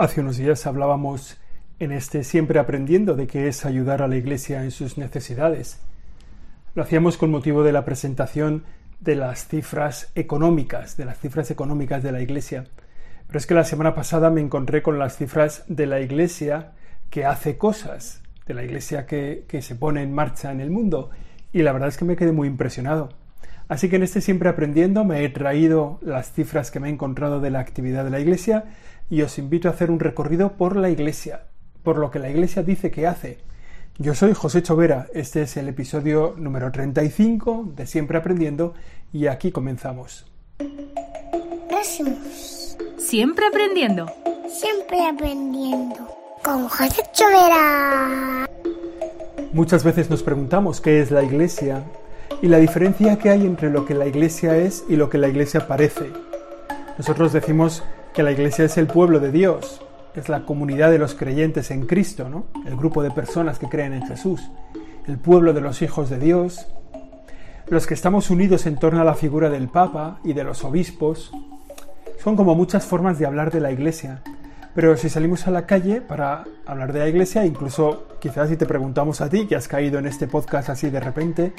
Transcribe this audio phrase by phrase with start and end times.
[0.00, 1.38] Hace unos días hablábamos
[1.80, 5.80] en este Siempre Aprendiendo de qué es ayudar a la Iglesia en sus necesidades.
[6.76, 8.62] Lo hacíamos con motivo de la presentación
[9.00, 12.66] de las cifras económicas, de las cifras económicas de la Iglesia.
[13.26, 16.74] Pero es que la semana pasada me encontré con las cifras de la Iglesia
[17.10, 21.10] que hace cosas, de la Iglesia que, que se pone en marcha en el mundo.
[21.52, 23.08] Y la verdad es que me quedé muy impresionado.
[23.66, 27.40] Así que en este Siempre Aprendiendo me he traído las cifras que me he encontrado
[27.40, 28.64] de la actividad de la Iglesia
[29.10, 31.44] y os invito a hacer un recorrido por la Iglesia,
[31.82, 33.38] por lo que la Iglesia dice que hace.
[33.98, 38.74] Yo soy José Chovera, este es el episodio número 35 de Siempre Aprendiendo
[39.12, 40.26] y aquí comenzamos.
[43.08, 44.06] Siempre aprendiendo.
[44.48, 46.14] Siempre aprendiendo.
[46.44, 48.46] Con José Chovera.
[49.52, 51.84] Muchas veces nos preguntamos qué es la Iglesia
[52.42, 55.28] y la diferencia que hay entre lo que la Iglesia es y lo que la
[55.28, 56.12] Iglesia parece.
[56.98, 57.82] Nosotros decimos
[58.18, 59.80] que la Iglesia es el pueblo de Dios,
[60.16, 62.46] es la comunidad de los creyentes en Cristo, ¿no?
[62.66, 64.50] El grupo de personas que creen en Jesús,
[65.06, 66.66] el pueblo de los hijos de Dios,
[67.68, 71.30] los que estamos unidos en torno a la figura del Papa y de los obispos.
[72.20, 74.20] Son como muchas formas de hablar de la Iglesia.
[74.74, 78.66] Pero si salimos a la calle para hablar de la Iglesia, incluso quizás si te
[78.66, 81.52] preguntamos a ti, que has caído en este podcast así de repente,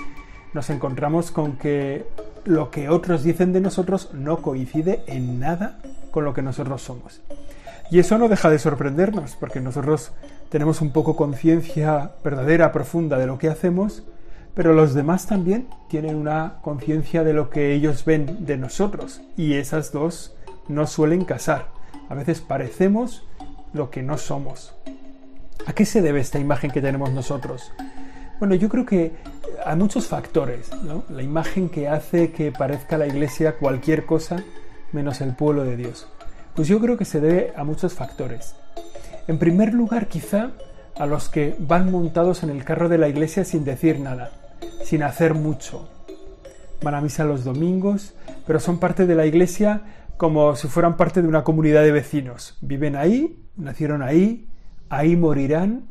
[0.54, 2.06] nos encontramos con que
[2.44, 5.80] lo que otros dicen de nosotros no coincide en nada
[6.12, 7.22] con lo que nosotros somos.
[7.92, 10.12] Y eso no deja de sorprendernos, porque nosotros
[10.50, 14.04] tenemos un poco conciencia verdadera, profunda de lo que hacemos,
[14.54, 19.56] pero los demás también tienen una conciencia de lo que ellos ven de nosotros, y
[19.56, 20.36] esas dos
[20.68, 21.68] no suelen casar.
[22.10, 23.24] A veces parecemos
[23.74, 24.74] lo que no somos.
[25.66, 27.72] ¿A qué se debe esta imagen que tenemos nosotros?
[28.40, 29.14] Bueno, yo creo que
[29.66, 30.70] hay muchos factores.
[31.10, 34.44] La imagen que hace que parezca la iglesia cualquier cosa
[34.92, 36.08] menos el pueblo de Dios.
[36.56, 38.56] Pues yo creo que se debe a muchos factores.
[39.28, 40.52] En primer lugar, quizá
[40.98, 44.32] a los que van montados en el carro de la iglesia sin decir nada,
[44.84, 45.90] sin hacer mucho.
[46.82, 48.14] Van a misa los domingos,
[48.46, 49.84] pero son parte de la iglesia
[50.18, 52.58] como si fueran parte de una comunidad de vecinos.
[52.60, 54.50] Viven ahí, nacieron ahí,
[54.90, 55.88] ahí morirán.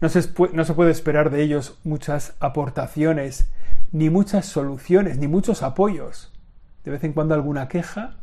[0.00, 3.50] No se, puede esperar de ellos muchas aportaciones,
[3.90, 6.32] ni muchas soluciones, ni muchos apoyos.
[6.86, 8.14] De vez en cuando alguna queja,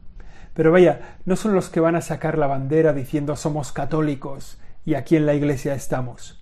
[0.54, 4.94] pero vaya, no son los que van a sacar la bandera diciendo somos católicos y
[4.94, 6.42] aquí en la iglesia estamos.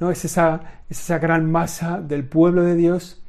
[0.00, 3.22] No, es esa, es esa gran masa del pueblo de Dios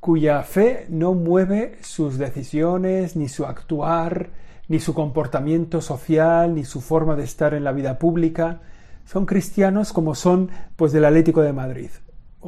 [0.00, 4.30] cuya fe no mueve sus decisiones, ni su actuar,
[4.68, 8.62] ni su comportamiento social, ni su forma de estar en la vida pública.
[9.04, 11.90] Son cristianos como son pues del Atlético de Madrid.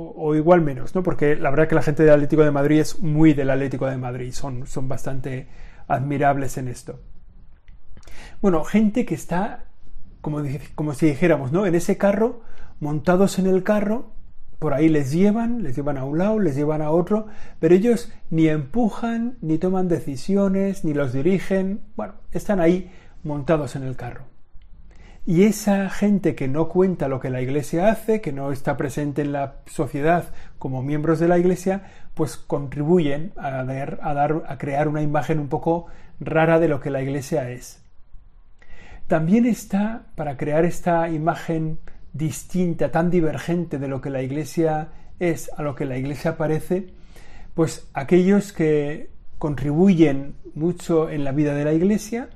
[0.00, 1.03] O, igual menos, ¿no?
[1.03, 3.97] Porque la verdad que la gente del Atlético de Madrid es muy del Atlético de
[3.97, 5.48] Madrid, son, son bastante
[5.88, 7.00] admirables en esto.
[8.41, 9.64] Bueno, gente que está,
[10.20, 10.41] como,
[10.76, 11.66] como si dijéramos, ¿no?
[11.66, 12.42] En ese carro,
[12.78, 14.12] montados en el carro,
[14.60, 17.26] por ahí les llevan, les llevan a un lado, les llevan a otro,
[17.58, 22.92] pero ellos ni empujan, ni toman decisiones, ni los dirigen, bueno, están ahí
[23.25, 24.26] montados en el carro.
[25.28, 29.20] Y esa gente que no cuenta lo que la Iglesia hace, que no está presente
[29.20, 30.24] en la sociedad
[30.58, 31.82] como miembros de la Iglesia,
[32.14, 35.84] pues contribuyen a, a, dar, a crear una imagen un poco
[36.18, 37.82] rara de lo que la Iglesia es.
[39.06, 41.78] También está, para crear esta imagen
[42.14, 44.88] distinta, tan divergente de lo que la Iglesia
[45.20, 46.94] es a lo que la Iglesia parece,
[47.52, 52.30] pues aquellos que contribuyen mucho en la vida de la Iglesia,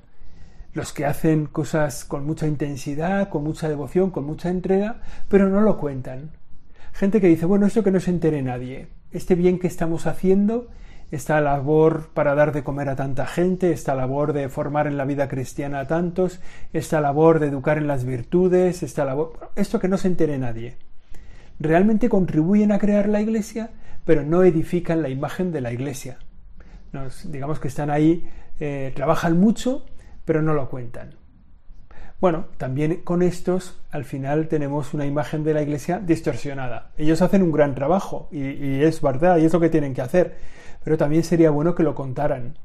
[0.73, 5.61] los que hacen cosas con mucha intensidad, con mucha devoción, con mucha entrega, pero no
[5.61, 6.31] lo cuentan.
[6.93, 10.69] Gente que dice, bueno, esto que no se entere nadie, este bien que estamos haciendo
[11.13, 15.05] esta labor para dar de comer a tanta gente, esta labor de formar en la
[15.05, 16.41] vida cristiana a tantos,
[16.73, 20.77] esta labor de educar en las virtudes, esta labor, esto que no se entere nadie.
[21.61, 23.71] Realmente contribuyen a crear la iglesia,
[24.07, 26.17] pero no edifican la imagen de la iglesia.
[26.93, 28.27] Nos, digamos que están ahí,
[28.59, 29.85] eh, trabajan mucho,
[30.25, 31.15] pero no lo cuentan.
[32.21, 36.93] Bueno, también con estos al final tenemos una imagen de la iglesia distorsionada.
[36.97, 40.03] Ellos hacen un gran trabajo y, y es verdad y es lo que tienen que
[40.03, 40.37] hacer
[40.85, 42.59] pero también sería bueno que lo contaran.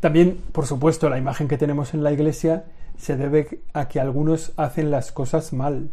[0.00, 2.64] También, por supuesto, la imagen que tenemos en la iglesia
[2.96, 5.90] se debe a que algunos hacen las cosas mal.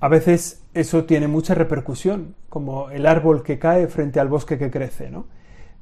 [0.00, 4.70] A veces eso tiene mucha repercusión, como el árbol que cae frente al bosque que
[4.70, 5.26] crece, ¿no?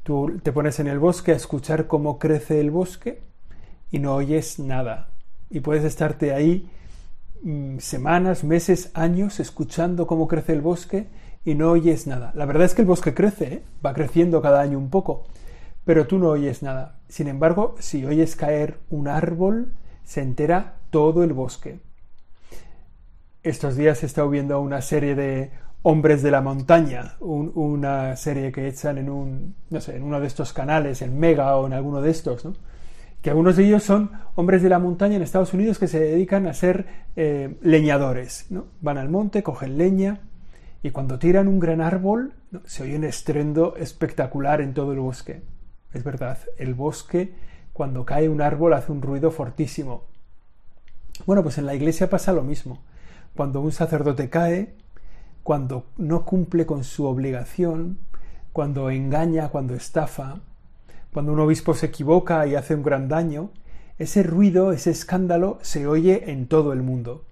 [0.02, 3.20] Tú te pones en el bosque a escuchar cómo crece el bosque
[3.90, 5.08] y no oyes nada.
[5.50, 6.70] Y puedes estarte ahí
[7.42, 11.08] mm, semanas, meses, años escuchando cómo crece el bosque
[11.44, 12.32] y no oyes nada.
[12.34, 13.62] La verdad es que el bosque crece, ¿eh?
[13.84, 15.26] va creciendo cada año un poco,
[15.84, 16.98] pero tú no oyes nada.
[17.08, 19.72] Sin embargo, si oyes caer un árbol,
[20.04, 21.80] se entera todo el bosque.
[23.42, 25.50] Estos días he estado viendo una serie de
[25.82, 30.26] Hombres de la Montaña, una serie que echan en un, no sé, en uno de
[30.26, 32.54] estos canales, en Mega o en alguno de estos, ¿no?
[33.22, 36.46] Que algunos de ellos son hombres de la montaña en Estados Unidos que se dedican
[36.46, 36.86] a ser
[37.16, 38.46] eh, leñadores.
[38.50, 38.66] ¿no?
[38.80, 40.20] Van al monte, cogen leña
[40.82, 42.34] y cuando tiran un gran árbol
[42.64, 45.42] se oye un estruendo espectacular en todo el bosque.
[45.92, 47.32] Es verdad, el bosque
[47.72, 50.04] cuando cae un árbol hace un ruido fortísimo.
[51.26, 52.82] Bueno, pues en la iglesia pasa lo mismo.
[53.34, 54.74] Cuando un sacerdote cae,
[55.42, 57.98] cuando no cumple con su obligación,
[58.52, 60.40] cuando engaña, cuando estafa,
[61.12, 63.50] cuando un obispo se equivoca y hace un gran daño,
[63.98, 67.24] ese ruido, ese escándalo se oye en todo el mundo.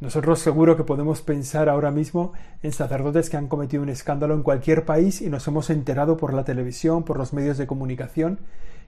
[0.00, 4.44] Nosotros seguro que podemos pensar ahora mismo en sacerdotes que han cometido un escándalo en
[4.44, 8.38] cualquier país y nos hemos enterado por la televisión, por los medios de comunicación,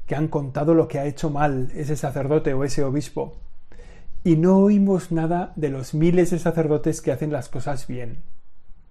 [0.07, 3.37] que han contado lo que ha hecho mal ese sacerdote o ese obispo.
[4.23, 8.19] Y no oímos nada de los miles de sacerdotes que hacen las cosas bien,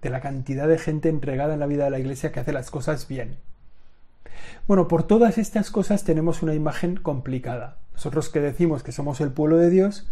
[0.02, 2.70] de la cantidad de gente entregada en la vida de la Iglesia que hace las
[2.70, 3.38] cosas bien.
[4.70, 7.80] Bueno, por todas estas cosas tenemos una imagen complicada.
[7.94, 10.08] Nosotros que decimos que somos el pueblo de Dios,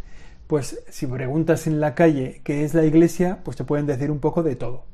[0.48, 4.18] pues si preguntas en la calle qué es la iglesia, pues te pueden decir un
[4.18, 4.86] poco de todo.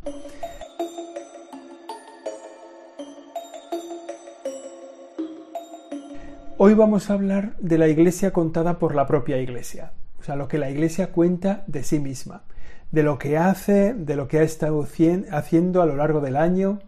[6.57, 10.49] Hoy vamos a hablar de la iglesia contada por la propia iglesia, o sea, lo
[10.49, 12.43] que la iglesia cuenta de sí misma,
[12.91, 14.85] de lo que hace, de lo que ha estado
[15.31, 16.79] haciendo a lo largo del año,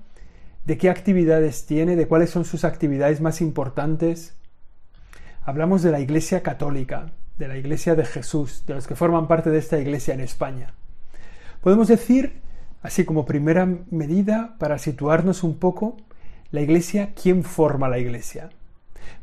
[0.65, 4.33] de qué actividades tiene, de cuáles son sus actividades más importantes.
[5.43, 9.51] Hablamos de la Iglesia Católica, de la Iglesia de Jesús, de los que forman parte
[9.51, 10.73] de esta Iglesia en España.
[11.61, 12.41] Podemos decir,
[12.81, 15.97] así como primera medida, para situarnos un poco,
[16.51, 18.49] la Iglesia, ¿quién forma la Iglesia?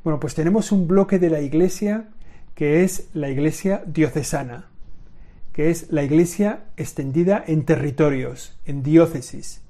[0.04, 2.08] Bueno, pues tenemos un bloque de la Iglesia
[2.54, 4.66] que es la Iglesia diocesana,
[5.52, 9.61] que es la Iglesia extendida en territorios, en diócesis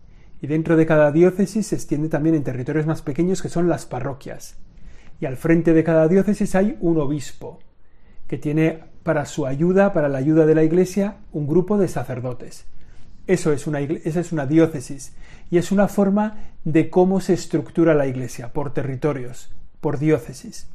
[0.43, 3.87] y dentro de cada diócesis se extiende también en territorios más pequeños que son las
[3.87, 4.57] parroquias.
[5.21, 7.61] Y al frente de cada diócesis hay un obispo,
[8.27, 12.65] que tiene para su ayuda, para la ayuda de la iglesia, un grupo de sacerdotes.
[13.29, 15.13] Eso es una, esa es una diócesis
[15.49, 20.67] y es una forma de cómo se estructura la iglesia, por territorios, por diócesis.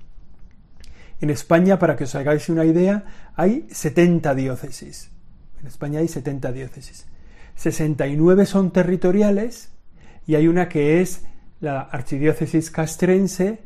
[1.20, 3.04] En España, para que os hagáis una idea,
[3.36, 5.12] hay 70 diócesis.
[5.60, 7.06] En España hay 70 diócesis.
[7.58, 9.72] 69 son territoriales
[10.28, 11.26] y hay una que es
[11.60, 13.64] la Archidiócesis castrense,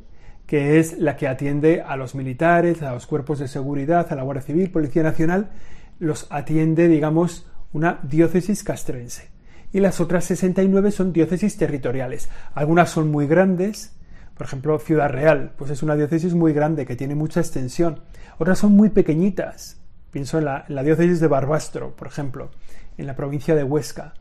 [0.48, 4.24] que es la que atiende a los militares, a los cuerpos de seguridad, a la
[4.24, 5.52] Guardia Civil, Policía Nacional,
[6.00, 9.30] los atiende, digamos, una diócesis castrense.
[9.74, 12.30] Y las otras 69 son diócesis territoriales.
[12.54, 13.94] Algunas son muy grandes,
[14.38, 18.02] por ejemplo, Ciudad Real, pues es una diócesis muy grande que tiene mucha extensión.
[18.38, 19.82] Otras son muy pequeñitas.
[20.12, 22.52] Pienso en la, en la diócesis de Barbastro, por ejemplo,
[22.98, 24.14] en la provincia de Huesca,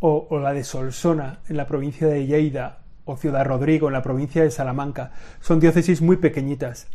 [0.00, 4.42] o, la de Solsona, en la provincia de Lleida, o Ciudad Rodrigo, en la provincia
[4.42, 5.12] de Salamanca.
[5.40, 6.88] Son diócesis muy pequeñitas.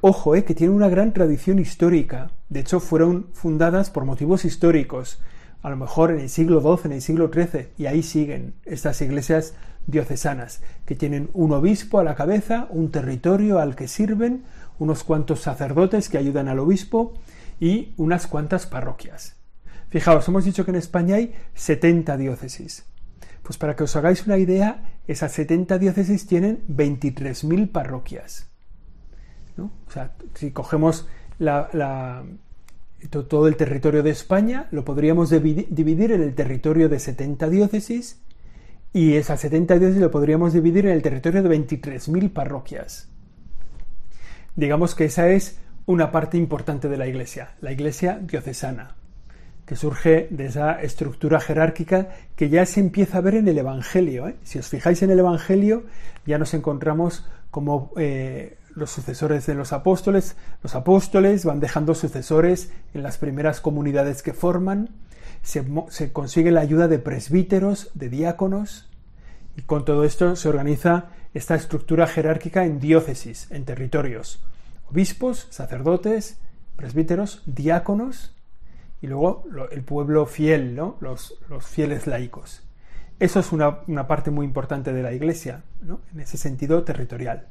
[0.00, 2.30] Ojo, eh, que tienen una gran tradición histórica.
[2.48, 5.20] De hecho, fueron fundadas por motivos históricos,
[5.62, 9.00] a lo mejor en el siglo XII, en el siglo XIII, y ahí siguen estas
[9.02, 9.54] iglesias
[9.86, 14.44] diocesanas, que tienen un obispo a la cabeza, un territorio al que sirven,
[14.78, 17.14] unos cuantos sacerdotes que ayudan al obispo
[17.58, 19.37] y unas cuantas parroquias.
[19.90, 22.84] Fijaos, hemos dicho que en España hay 70 diócesis.
[23.42, 28.50] Pues para que os hagáis una idea, esas 70 diócesis tienen 23.000 parroquias.
[29.56, 31.08] O sea, si cogemos
[33.10, 38.20] todo el territorio de España, lo podríamos dividir en el territorio de 70 diócesis
[38.92, 43.08] y esas 70 diócesis lo podríamos dividir en el territorio de 23.000 parroquias.
[44.54, 48.97] Digamos que esa es una parte importante de la Iglesia, la Iglesia diocesana
[49.68, 54.26] que surge de esa estructura jerárquica que ya se empieza a ver en el Evangelio.
[54.26, 54.36] ¿eh?
[54.42, 55.84] Si os fijáis en el Evangelio,
[56.24, 60.36] ya nos encontramos como eh, los sucesores de los apóstoles.
[60.62, 64.88] Los apóstoles van dejando sucesores en las primeras comunidades que forman.
[65.42, 68.88] Se, se consigue la ayuda de presbíteros, de diáconos.
[69.54, 74.42] Y con todo esto se organiza esta estructura jerárquica en diócesis, en territorios.
[74.90, 76.38] Obispos, sacerdotes,
[76.74, 78.32] presbíteros, diáconos
[79.00, 80.96] y luego el pueblo fiel, ¿no?
[81.00, 82.62] los, fieles laicos.
[83.20, 85.62] Eso es una, parte muy importante de la Iglesia,
[86.12, 87.48] en ese sentido territorial.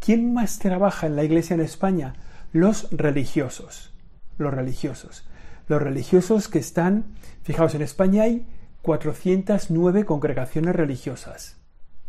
[0.00, 2.14] ¿Quién más trabaja en la Iglesia en España?
[2.52, 3.92] Los religiosos.
[4.38, 5.28] Los religiosos.
[5.68, 8.46] Los religiosos que están, fijaos, en España hay
[8.82, 11.56] 409 congregaciones religiosas.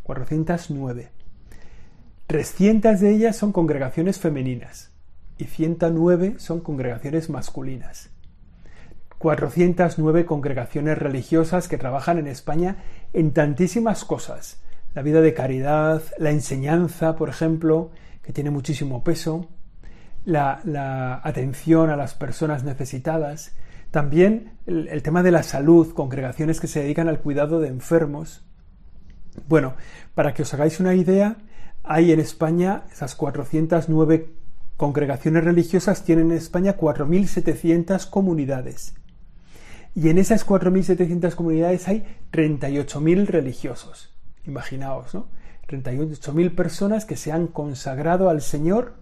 [0.03, 1.09] 409.
[2.27, 4.91] 300 de ellas son congregaciones femeninas.
[5.39, 8.09] y 109 son congregaciones masculinas.
[9.17, 12.77] 409 congregaciones religiosas que trabajan en España
[13.13, 14.61] en tantísimas cosas.
[14.93, 19.47] La vida de caridad, la enseñanza, por ejemplo, que tiene muchísimo peso,
[20.25, 23.55] la, atención a las personas necesitadas,
[23.91, 28.43] también el, el, tema de la salud, congregaciones que se dedican al cuidado de enfermos.
[29.47, 29.75] Bueno,
[30.13, 31.37] para que os hagáis una idea,
[31.83, 34.33] hay en España esas 409
[34.75, 38.93] congregaciones religiosas, tienen en España 4.700 comunidades.
[39.97, 44.13] Y en esas 4.700 comunidades hay 38.000 religiosos.
[44.45, 45.25] Imaginaos, ¿no?
[45.67, 48.93] 38.000 personas que se han consagrado al Señor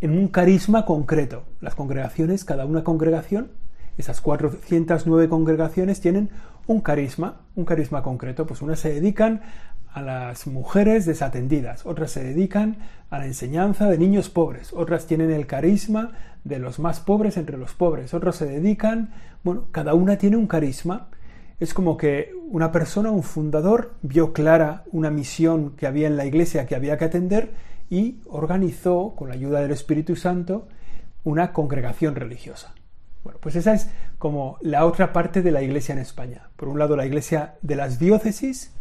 [0.00, 1.42] en un carisma concreto.
[1.60, 3.50] Las congregaciones, cada una congregación,
[3.98, 6.30] esas 409 congregaciones tienen
[6.66, 8.46] un carisma, un carisma concreto.
[8.46, 9.42] Pues unas se dedican
[9.96, 12.76] a las mujeres desatendidas, otras se dedican
[13.08, 16.12] a la enseñanza de niños pobres, otras tienen el carisma
[16.44, 20.48] de los más pobres entre los pobres, otros se dedican, bueno, cada una tiene un
[20.48, 21.08] carisma.
[21.60, 26.26] Es como que una persona, un fundador, vio clara una misión que había en la
[26.26, 27.54] iglesia que había que atender
[27.88, 30.68] y organizó, con la ayuda del Espíritu Santo,
[31.24, 32.74] una congregación religiosa.
[33.24, 33.88] Bueno, pues esa es
[34.18, 36.50] como la otra parte de la iglesia en España.
[36.56, 38.76] Por un lado la iglesia de las diócesis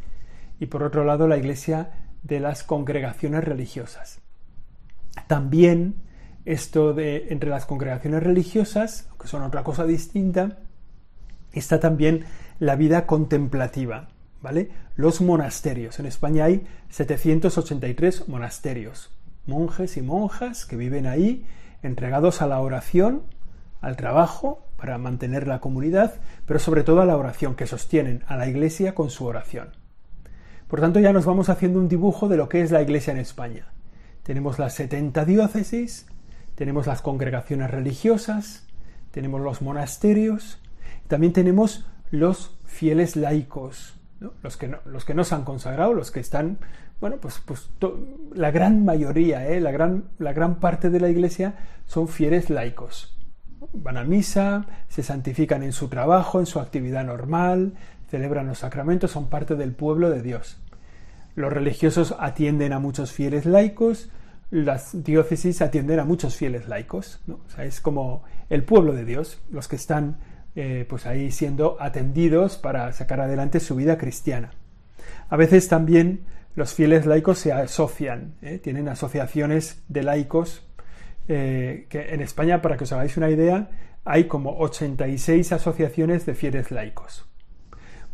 [0.59, 1.91] y por otro lado la iglesia
[2.23, 4.19] de las congregaciones religiosas.
[5.27, 5.95] También
[6.45, 10.59] esto de entre las congregaciones religiosas, que son otra cosa distinta,
[11.53, 12.25] está también
[12.59, 14.09] la vida contemplativa,
[14.41, 14.69] ¿vale?
[14.95, 15.99] Los monasterios.
[15.99, 19.11] En España hay 783 monasterios,
[19.45, 21.45] monjes y monjas que viven ahí
[21.81, 23.23] entregados a la oración,
[23.81, 28.35] al trabajo para mantener la comunidad, pero sobre todo a la oración, que sostienen a
[28.35, 29.84] la iglesia con su oración.
[30.67, 33.19] Por tanto, ya nos vamos haciendo un dibujo de lo que es la iglesia en
[33.19, 33.67] España.
[34.23, 36.07] Tenemos las 70 diócesis,
[36.55, 38.65] tenemos las congregaciones religiosas,
[39.11, 40.59] tenemos los monasterios,
[41.07, 43.95] también tenemos los fieles laicos,
[44.41, 46.57] los, que no, los que no se han consagrado, los que están,
[46.99, 47.69] bueno, pues, pues
[48.33, 49.61] la gran mayoría, ¿eh?
[49.61, 51.55] la, gran, la gran parte de la iglesia
[51.85, 53.17] son fieles laicos.
[53.73, 57.73] Van a misa, se santifican en su trabajo, en su actividad normal,
[58.07, 60.57] celebran los sacramentos, son parte del pueblo de Dios.
[61.35, 64.09] Los religiosos atienden a muchos fieles laicos,
[64.51, 67.39] las diócesis atienden a muchos fieles laicos, ¿no?
[67.61, 70.17] es como el pueblo de Dios, los que están
[70.55, 74.51] eh, pues ahí siendo atendidos para sacar adelante su vida cristiana.
[75.29, 78.59] A veces también los fieles laicos se asocian, ¿eh?
[78.59, 80.65] tienen asociaciones de laicos,
[81.27, 83.69] eh, que en España, para que os hagáis una idea,
[84.05, 87.25] hay como 86 asociaciones de fieles laicos.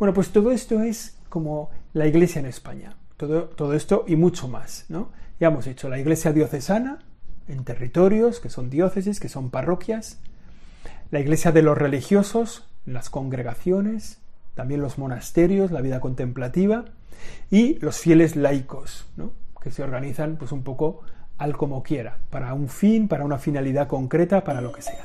[0.01, 4.47] Bueno, pues todo esto es como la iglesia en España, todo, todo esto y mucho
[4.47, 5.11] más, ¿no?
[5.39, 7.03] Ya hemos dicho, la iglesia diocesana,
[7.47, 10.17] en territorios, que son diócesis, que son parroquias,
[11.11, 14.17] la iglesia de los religiosos, las congregaciones,
[14.55, 16.85] también los monasterios, la vida contemplativa,
[17.51, 19.33] y los fieles laicos, ¿no?
[19.61, 21.01] que se organizan pues un poco
[21.37, 25.03] al como quiera, para un fin, para una finalidad concreta, para lo que sea.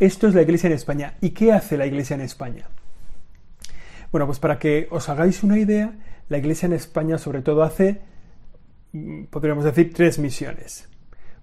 [0.00, 1.14] Esto es la iglesia en España.
[1.20, 2.66] ¿Y qué hace la iglesia en España?
[4.14, 5.92] Bueno, pues para que os hagáis una idea,
[6.28, 8.00] la Iglesia en España sobre todo hace,
[8.92, 10.88] mm, podríamos decir, tres misiones.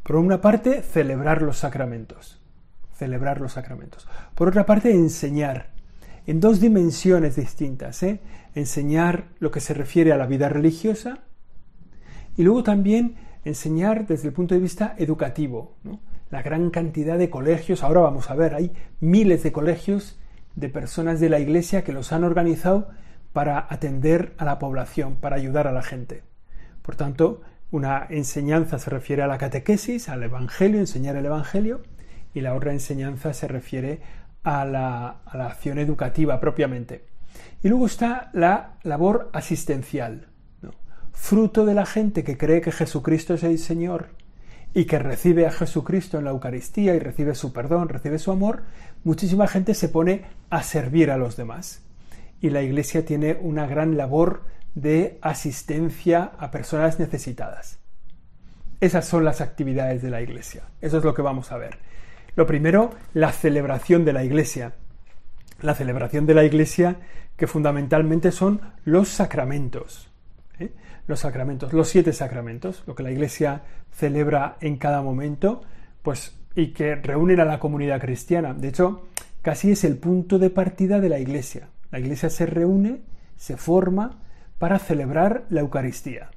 [0.04, 2.40] Por una parte, celebrar los sacramentos.
[2.96, 4.08] Celebrar los sacramentos.
[4.36, 5.72] Por otra parte, enseñar.
[6.26, 8.02] En dos dimensiones distintas.
[8.04, 8.22] ¿eh?
[8.56, 11.20] Enseñar lo que se refiere a la vida religiosa
[12.38, 15.76] y luego también enseñar desde el punto de vista educativo.
[16.32, 18.72] La gran cantidad de colegios, ahora vamos a ver, hay
[19.02, 20.18] miles de colegios
[20.56, 22.90] de personas de la Iglesia que los han organizado
[23.34, 26.24] para atender a la población, para ayudar a la gente.
[26.82, 31.82] Por tanto, una enseñanza se refiere a la catequesis, al Evangelio, enseñar el Evangelio,
[32.34, 34.02] y la otra enseñanza se refiere
[34.44, 37.06] a la, acción educativa propiamente.
[37.62, 40.28] Y luego está la labor asistencial,
[41.12, 44.21] fruto de la gente que cree que Jesucristo es el Señor
[44.74, 48.64] y que recibe a Jesucristo en la Eucaristía y recibe su perdón, recibe su amor,
[49.04, 51.82] muchísima gente se pone a servir a los demás.
[52.40, 57.80] Y la Iglesia tiene una gran labor de asistencia a personas necesitadas.
[58.80, 60.64] Esas son las actividades de la Iglesia.
[60.80, 61.78] Eso es lo que vamos a ver.
[62.36, 64.74] Lo primero, la celebración de la Iglesia.
[65.62, 66.98] La celebración de la Iglesia
[67.36, 70.11] que fundamentalmente son los sacramentos.
[70.62, 70.74] ¿Eh?
[71.08, 75.62] Los sacramentos, los siete sacramentos, lo que la Iglesia celebra en cada momento,
[76.02, 78.54] pues y que reúnen a la comunidad cristiana.
[78.54, 79.08] De hecho,
[79.42, 81.70] casi es el punto de partida de la Iglesia.
[81.92, 83.02] La Iglesia se reúne,
[83.38, 84.20] se forma
[84.58, 86.32] para celebrar la Eucaristía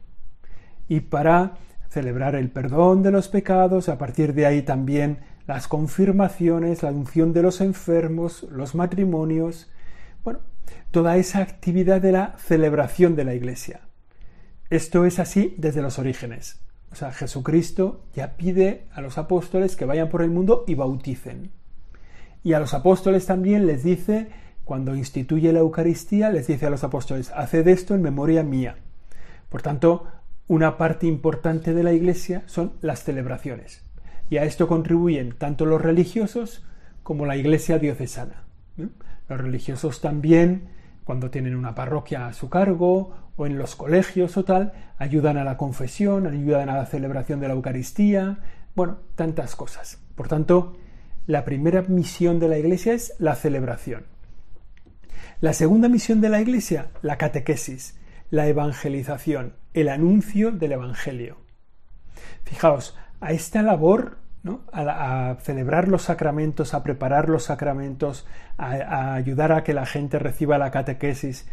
[0.88, 1.59] y para
[1.90, 7.33] celebrar el perdón de los pecados, a partir de ahí también las confirmaciones, la unción
[7.33, 9.71] de los enfermos, los matrimonios,
[10.25, 10.40] bueno,
[10.90, 13.81] toda esa actividad de la celebración de la Iglesia.
[14.71, 16.61] Esto es así desde los orígenes.
[16.90, 21.50] O sea, Jesucristo ya pide a los apóstoles que vayan por el mundo y bauticen.
[22.42, 24.28] Y a los apóstoles también les dice,
[24.64, 28.76] cuando instituye la Eucaristía, les dice a los apóstoles, haced esto en memoria mía.
[29.49, 30.06] Por tanto,
[30.47, 33.83] una parte importante de la Iglesia son las celebraciones.
[34.30, 36.64] Y a esto contribuyen tanto los religiosos
[37.02, 38.44] como la Iglesia diocesana.
[39.28, 40.68] Los religiosos también,
[41.04, 45.44] cuando tienen una parroquia a su cargo o en los colegios o tal, ayudan a
[45.44, 48.38] la confesión, ayudan a la celebración de la Eucaristía,
[48.74, 49.98] bueno, tantas cosas.
[50.14, 50.76] Por tanto,
[51.26, 54.06] la primera misión de la Iglesia es la celebración.
[55.40, 57.98] La segunda misión de la Iglesia, la catequesis,
[58.30, 61.38] la evangelización, el anuncio del Evangelio.
[62.44, 64.18] Fijaos, a esta labor
[64.72, 68.26] a, celebrar los sacramentos, a preparar los sacramentos,
[68.58, 71.48] a, ayudar a que la gente reciba la catequesis.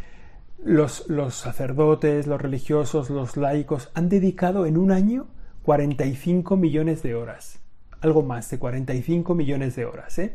[0.63, 5.27] Los, sacerdotes, los religiosos, los laicos han dedicado en un año
[5.63, 7.59] 45 millones de horas.
[7.99, 10.19] Algo más de 45 millones de horas.
[10.19, 10.33] ¿eh?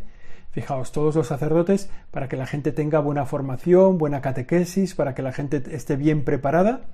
[0.50, 5.22] Fijaos, todos los sacerdotes, para que la gente tenga buena formación, buena catequesis, para que
[5.22, 6.86] la gente esté bien preparada,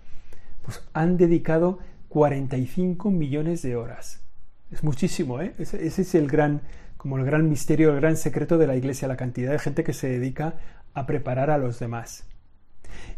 [0.63, 4.21] pues han dedicado 45 millones de horas.
[4.71, 5.55] Es muchísimo, ¿eh?
[5.59, 6.61] Ese, es el gran,
[6.99, 9.95] como el gran misterio, el gran secreto de la Iglesia, la cantidad de gente que
[9.95, 10.57] se dedica
[10.93, 12.27] a preparar a los demás.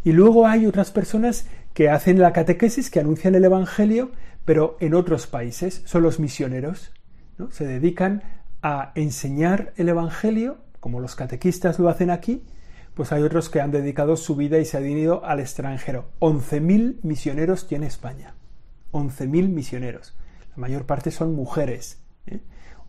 [0.04, 4.12] Y luego hay otras personas que hacen la catequesis, que anuncian el Evangelio,
[4.44, 6.92] pero en otros países, son los misioneros,
[7.38, 7.50] ¿no?
[7.50, 8.22] Se dedican
[8.62, 12.42] a enseñar el Evangelio, como los catequistas lo hacen aquí,
[12.94, 16.10] pues hay otros que han dedicado su vida y se han ido al extranjero.
[16.20, 18.34] 11.000 misioneros tiene España.
[18.92, 20.16] 11.000 misioneros.
[20.50, 22.00] La mayor parte son mujeres.
[22.26, 22.40] ¿eh?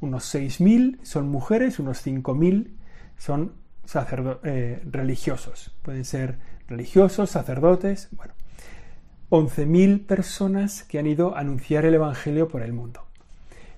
[0.02, 2.70] Unos 6.000 son mujeres, unos 5.000
[3.18, 3.54] son
[4.44, 5.76] eh, religiosos.
[5.82, 8.34] Pueden ser religiosos, sacerdotes, bueno.
[9.32, 13.02] 11.000 personas que han ido a anunciar el Evangelio por el mundo.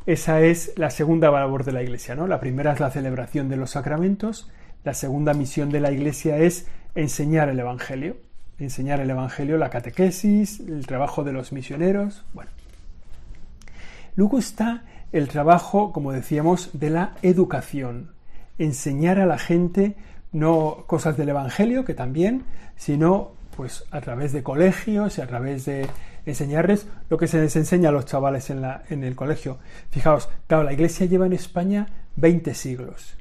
[0.06, 2.28] Esa es la segunda labor de la Iglesia, ¿no?
[2.28, 4.50] La primera es la celebración de los sacramentos,
[4.84, 8.18] la segunda misión de la Iglesia es enseñar el Evangelio,
[8.60, 12.52] enseñar el Evangelio, la catequesis, el trabajo de los misioneros, bueno.
[14.16, 18.12] Luego está el trabajo, como decíamos, de la educación.
[18.58, 19.96] Enseñar a la gente
[20.32, 22.44] no cosas del Evangelio, que también,
[22.76, 25.88] sino pues a través de colegios y a través de
[26.26, 29.58] enseñarles lo que se les enseña a los chavales en, la, en el colegio.
[29.90, 31.88] Fijaos, claro, la Iglesia lleva en España
[32.18, 33.18] 20 siglos.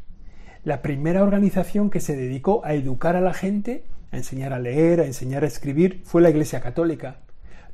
[0.64, 5.00] La primera organización que se dedicó a educar a la gente, a enseñar a leer,
[5.00, 7.18] a enseñar a escribir, fue la Iglesia Católica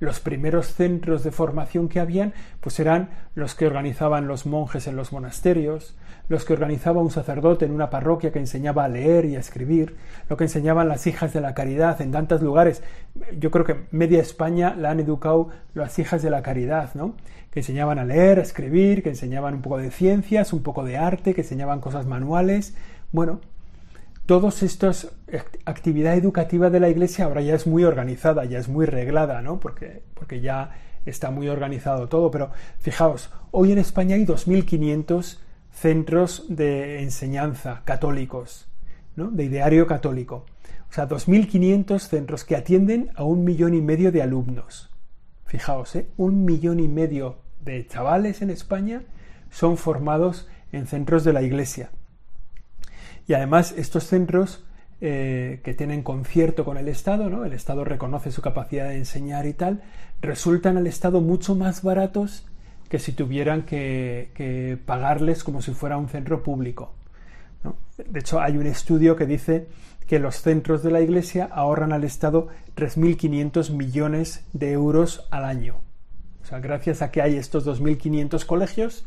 [0.02, 4.96] los primeros centros de formación que habían, pues eran los que organizaban los monjes en
[4.96, 5.94] los monasterios,
[6.28, 9.94] los que organizaba un sacerdote en una parroquia que enseñaba a leer y a escribir,
[10.28, 12.82] lo que enseñaban las hijas de la caridad en tantos lugares.
[13.38, 17.14] Yo creo que media España la han educado las hijas de la caridad, ¿no?
[17.52, 20.96] Que enseñaban a leer, a escribir, que enseñaban un poco de ciencias, un poco de
[20.96, 22.74] arte, que enseñaban cosas manuales.
[23.12, 23.40] Bueno,
[24.26, 25.12] todos estos
[25.64, 29.58] actividad educativa de la iglesia ahora ya es muy organizada, ya es muy reglada, ¿no?
[29.60, 30.70] Porque, porque ya
[31.06, 35.38] está muy organizado todo, pero fijaos, hoy en España hay 2.500
[35.72, 38.68] centros de enseñanza católicos,
[39.16, 39.30] ¿no?
[39.30, 40.46] De ideario católico.
[40.90, 44.90] O sea, 2.500 centros que atienden a un millón y medio de alumnos.
[45.46, 46.08] Fijaos, ¿eh?
[46.16, 49.02] Un millón y medio de chavales en España
[49.50, 51.90] son formados en centros de la iglesia.
[53.32, 54.62] Y además estos centros
[55.00, 57.46] eh, que tienen concierto con el Estado, ¿no?
[57.46, 59.80] el Estado reconoce su capacidad de enseñar y tal,
[60.20, 62.44] resultan al Estado mucho más baratos
[62.90, 66.92] que si tuvieran que, pagarles como si fuera un centro público.
[67.96, 69.66] De hecho, hay un estudio que dice
[70.06, 75.76] que los centros de la Iglesia ahorran al Estado 3.500 millones de euros al año.
[76.42, 79.06] O sea, gracias a que hay estos 2.500 colegios,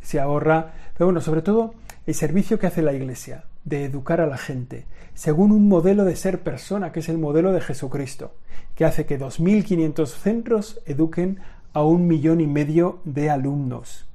[0.00, 1.74] se ahorra, pero bueno, sobre todo
[2.06, 6.16] el servicio que hace la Iglesia de educar a la gente, según un modelo de
[6.16, 8.34] ser persona, que es el modelo de Jesucristo,
[8.74, 11.40] que hace que 2.500 centros eduquen
[11.72, 14.06] a un millón y medio de alumnos.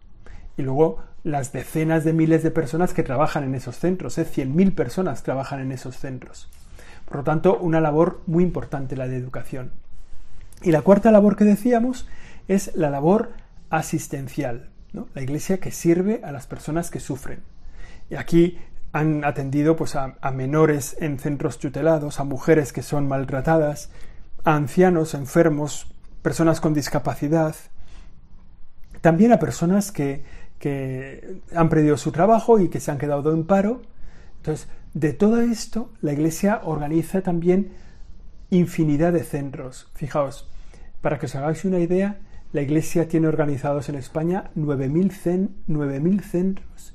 [0.57, 4.25] Y luego las decenas de miles de personas que trabajan en esos centros, ¿eh?
[4.25, 6.49] 100.000 personas trabajan en esos centros.
[7.05, 9.71] Por lo tanto, una labor muy importante la de educación.
[10.61, 12.07] Y la cuarta labor que decíamos
[12.47, 13.31] es la labor
[13.69, 14.69] asistencial,
[15.13, 17.39] la iglesia que sirve a las personas que sufren.
[18.09, 18.57] Y aquí
[18.95, 23.89] han atendido pues, a, menores en centros tutelados, a mujeres que son maltratadas,
[24.45, 27.55] a ancianos, enfermos, personas con discapacidad,
[29.01, 30.23] también a personas que,
[30.59, 33.81] que han perdido su trabajo y que se han quedado en paro.
[34.37, 37.73] Entonces, de todo esto, la Iglesia organiza también
[38.49, 39.91] infinidad de centros.
[39.93, 40.49] Fijaos,
[41.01, 42.19] para que os hagáis una idea,
[42.53, 46.94] la Iglesia tiene organizados en España 9.000 centros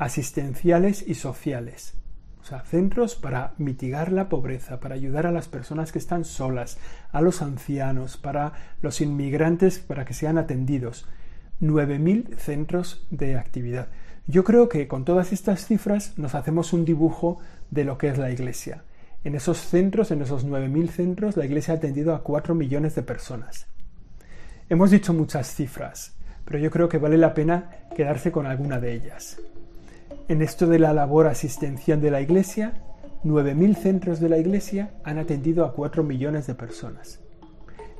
[0.00, 1.92] asistenciales y sociales.
[2.40, 6.78] O sea, centros para mitigar la pobreza, para ayudar a las personas que están solas,
[7.12, 11.06] a los ancianos, para los inmigrantes, para que sean atendidos.
[11.60, 13.88] 9.000 centros de actividad.
[14.26, 17.38] Yo creo que con todas estas cifras nos hacemos un dibujo
[17.70, 18.84] de lo que es la Iglesia.
[19.22, 23.02] En esos centros, en esos 9.000 centros, la Iglesia ha atendido a 4 millones de
[23.02, 23.66] personas.
[24.70, 28.94] Hemos dicho muchas cifras, pero yo creo que vale la pena quedarse con alguna de
[28.94, 29.38] ellas.
[30.30, 32.74] En esto de la labor asistencial de la Iglesia,
[33.24, 37.18] 9.000 centros de la Iglesia han atendido a 4 millones de personas.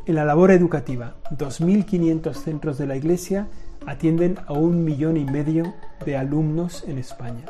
[0.07, 3.49] En la labor educativa, 2.500 centros de la Iglesia
[3.85, 5.75] atienden a un millón y medio
[6.07, 7.47] de alumnos en España.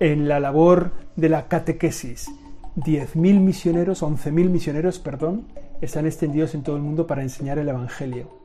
[0.00, 2.30] En la labor de la catequesis,
[2.76, 5.48] 10.000 misioneros, 11.000 misioneros, perdón,
[5.82, 8.40] están extendidos en todo el mundo para enseñar el Evangelio.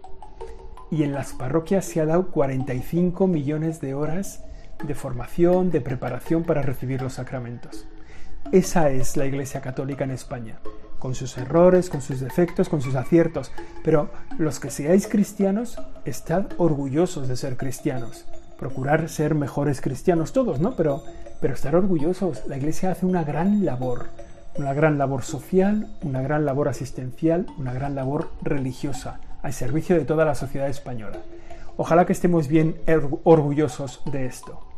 [0.91, 4.43] Y en las parroquias se ha dado 45 millones de horas
[4.83, 7.85] de formación, de preparación para recibir los sacramentos.
[8.51, 10.59] Esa es la Iglesia Católica en España,
[10.97, 13.51] con sus errores, con sus defectos, con sus aciertos.
[13.83, 18.25] Pero los que seáis cristianos, estad orgullosos de ser cristianos.
[18.57, 20.75] Procurar ser mejores cristianos todos, ¿no?
[20.75, 21.03] Pero,
[21.41, 22.43] pero estar orgullosos.
[22.47, 24.07] La Iglesia hace una gran labor,
[24.57, 30.05] una gran labor social, una gran labor asistencial, una gran labor religiosa, al servicio de
[30.05, 31.19] toda la sociedad española.
[31.77, 32.75] Ojalá que estemos bien
[33.23, 34.68] orgullosos de esto.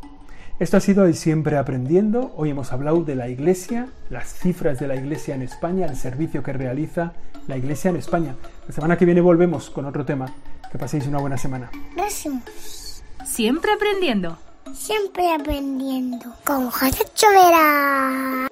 [0.58, 2.32] Esto ha sido el Siempre Aprendiendo.
[2.36, 6.42] Hoy hemos hablado de la Iglesia, las cifras de la Iglesia en España, el servicio
[6.42, 7.14] que realiza
[7.48, 8.36] la Iglesia en España.
[8.68, 10.32] La semana que viene volvemos con otro tema.
[10.70, 11.70] Que paséis una buena semana.
[11.96, 13.02] Gracias.
[13.24, 14.38] Siempre aprendiendo.
[14.72, 16.34] Siempre aprendiendo.
[16.44, 18.48] Con José Chovera.